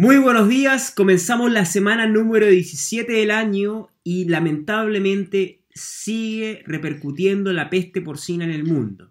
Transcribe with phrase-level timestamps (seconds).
[0.00, 7.68] Muy buenos días, comenzamos la semana número 17 del año y lamentablemente sigue repercutiendo la
[7.68, 9.10] peste porcina en el mundo.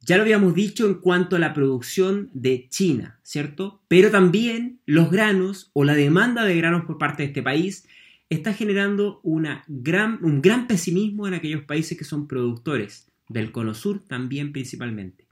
[0.00, 3.82] Ya lo habíamos dicho en cuanto a la producción de China, ¿cierto?
[3.86, 7.86] Pero también los granos o la demanda de granos por parte de este país
[8.30, 9.20] está generando
[9.68, 15.28] gran, un gran pesimismo en aquellos países que son productores, del Cono Sur también principalmente.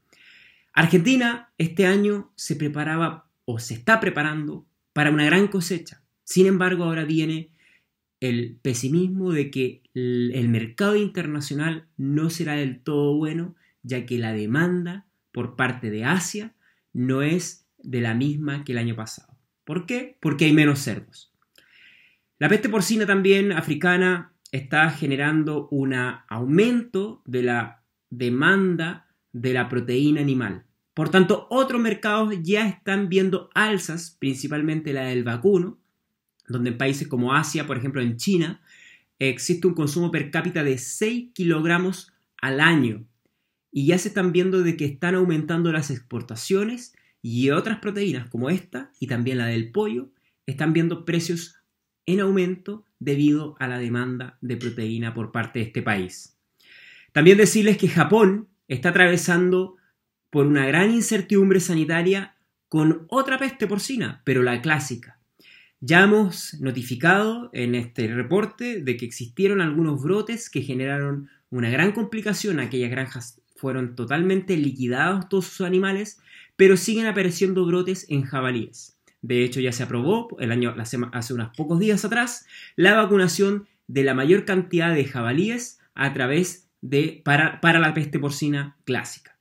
[0.73, 6.03] Argentina este año se preparaba o se está preparando para una gran cosecha.
[6.25, 7.51] Sin embargo, ahora viene
[8.21, 14.33] el pesimismo de que el mercado internacional no será del todo bueno, ya que la
[14.33, 16.55] demanda por parte de Asia
[16.93, 19.37] no es de la misma que el año pasado.
[19.65, 20.17] ¿Por qué?
[20.21, 21.33] Porque hay menos cerdos.
[22.39, 30.21] La peste porcina también africana está generando un aumento de la demanda de la proteína
[30.21, 30.65] animal.
[30.95, 35.79] Por tanto, otros mercados ya están viendo alzas, principalmente la del vacuno,
[36.49, 38.61] donde en países como Asia, por ejemplo en China,
[39.19, 43.07] existe un consumo per cápita de 6 kilogramos al año.
[43.71, 48.51] Y ya se están viendo de que están aumentando las exportaciones y otras proteínas como
[48.51, 50.11] esta y también la del pollo,
[50.45, 51.57] están viendo precios
[52.05, 56.37] en aumento debido a la demanda de proteína por parte de este país.
[57.13, 59.77] También decirles que Japón está atravesando
[60.33, 62.35] por una gran incertidumbre sanitaria
[62.71, 65.19] con otra peste porcina, pero la clásica.
[65.81, 71.93] Ya hemos notificado en este reporte de que existieron algunos brotes que generaron una gran
[71.93, 72.61] complicación.
[72.61, 76.19] Aquellas granjas fueron totalmente liquidados todos sus animales,
[76.57, 78.97] pero siguen apareciendo brotes en jabalíes.
[79.21, 84.03] De hecho, ya se aprobó el año, hace unos pocos días atrás la vacunación de
[84.03, 89.32] la mayor cantidad de jabalíes a través de para, para la peste porcina clásica.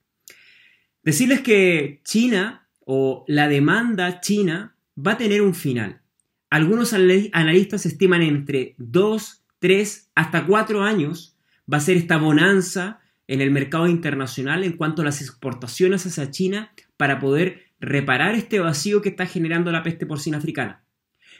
[1.03, 6.01] Decirles que China o la demanda china va a tener un final.
[6.49, 11.37] Algunos analistas estiman entre 2, 3 hasta 4 años
[11.71, 16.29] va a ser esta bonanza en el mercado internacional en cuanto a las exportaciones hacia
[16.29, 20.83] China para poder reparar este vacío que está generando la peste porcina africana.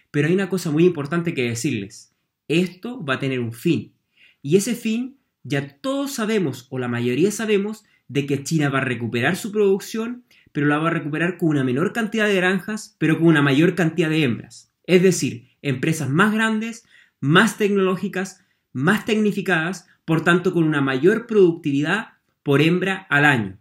[0.10, 2.16] Pero hay una cosa muy importante que decirles.
[2.48, 3.94] Esto va a tener un fin.
[4.42, 8.84] Y ese fin ya todos sabemos, o la mayoría sabemos, de que China va a
[8.84, 13.18] recuperar su producción, pero la va a recuperar con una menor cantidad de granjas, pero
[13.18, 14.70] con una mayor cantidad de hembras.
[14.86, 16.86] Es decir, empresas más grandes,
[17.22, 22.10] más tecnológicas, más tecnificadas, por tanto con una mayor productividad
[22.44, 23.58] por hembra al año.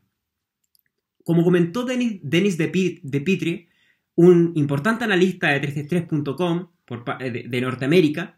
[1.22, 3.68] Como comentó Denis, de, Pitre,
[4.16, 6.70] un importante analista de 333.com
[7.20, 8.36] de, de Norteamérica,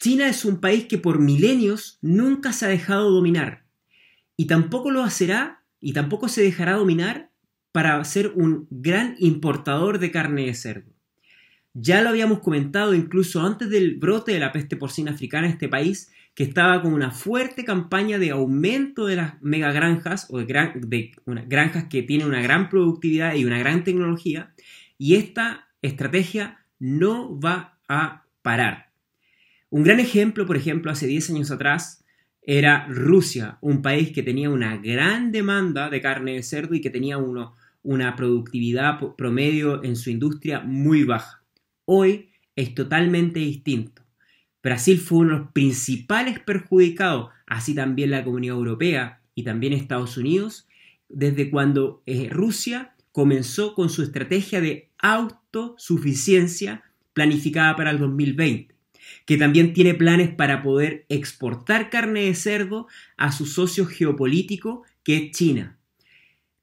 [0.00, 3.62] China es un país que por milenios nunca se ha dejado dominar
[4.36, 7.30] y tampoco lo hacerá y tampoco se dejará dominar
[7.72, 10.92] para ser un gran importador de carne de cerdo.
[11.74, 15.68] Ya lo habíamos comentado incluso antes del brote de la peste porcina africana en este
[15.68, 21.12] país, que estaba con una fuerte campaña de aumento de las megagranjas o de, de
[21.46, 24.54] granjas que tienen una gran productividad y una gran tecnología,
[24.98, 28.92] y esta estrategia no va a parar.
[29.70, 32.01] Un gran ejemplo, por ejemplo, hace 10 años atrás,
[32.42, 36.90] era Rusia, un país que tenía una gran demanda de carne de cerdo y que
[36.90, 41.42] tenía uno, una productividad promedio en su industria muy baja.
[41.84, 44.02] Hoy es totalmente distinto.
[44.62, 50.16] Brasil fue uno de los principales perjudicados, así también la Comunidad Europea y también Estados
[50.16, 50.68] Unidos,
[51.08, 56.82] desde cuando eh, Rusia comenzó con su estrategia de autosuficiencia
[57.12, 58.71] planificada para el 2020
[59.26, 62.86] que también tiene planes para poder exportar carne de cerdo
[63.16, 65.78] a su socio geopolítico, que es China.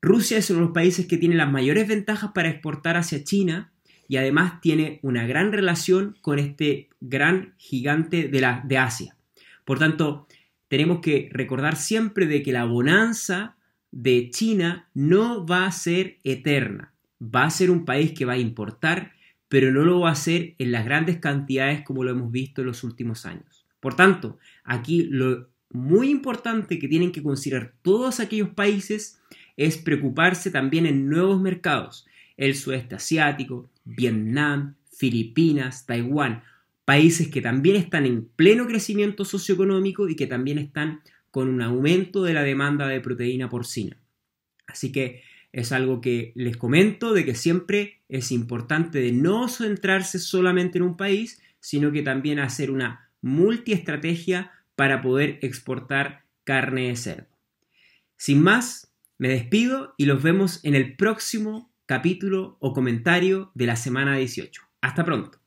[0.02, 3.72] Rusia es uno de los países que tiene las mayores ventajas para exportar hacia China
[4.08, 9.16] y además tiene una gran relación con este gran gigante de, la, de Asia.
[9.66, 10.28] Por tanto,
[10.68, 13.58] tenemos que recordar siempre de que la bonanza
[13.92, 16.94] de China no va a ser eterna.
[17.22, 19.14] Va a ser un país que va a importar
[19.50, 22.68] pero no lo va a hacer en las grandes cantidades como lo hemos visto en
[22.68, 23.66] los últimos años.
[23.80, 29.22] Por tanto, aquí lo muy importante que tienen que considerar todos aquellos países
[29.58, 32.08] es preocuparse también en nuevos mercados,
[32.38, 36.44] el sudeste asiático, Vietnam, Filipinas, Taiwán,
[36.86, 42.24] países que también están en pleno crecimiento socioeconómico y que también están con un aumento
[42.24, 43.98] de la demanda de proteína porcina.
[44.68, 50.20] Así que es algo que les comento de que siempre es importante de no centrarse
[50.20, 56.96] solamente en un país, sino que también hacer una multiestrategia para poder exportar carne de
[56.96, 57.28] cerdo.
[58.18, 63.76] Sin más, me despido y los vemos en el próximo capítulo o comentario de la
[63.76, 64.62] semana 18.
[64.82, 65.40] Hasta pronto.